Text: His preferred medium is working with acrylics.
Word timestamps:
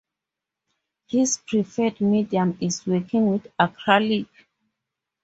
His 1.09 1.37
preferred 1.45 2.01
medium 2.01 2.57
is 2.59 2.87
working 2.87 3.27
with 3.29 3.45
acrylics. 3.59 4.47